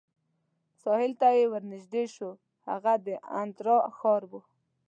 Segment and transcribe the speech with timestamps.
[0.81, 2.31] ساحل ته چې ورنژدې شوو،
[2.67, 3.07] هغه د
[3.41, 4.41] انترا ښار وو.